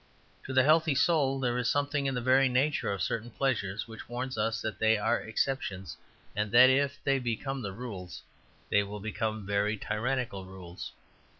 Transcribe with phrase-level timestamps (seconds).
[0.45, 4.09] To the healthy soul there is something in the very nature of certain pleasures which
[4.09, 5.95] warns us that they are exceptions,
[6.35, 8.23] and that if they become rules
[8.71, 10.91] they will become very tyrannical rules.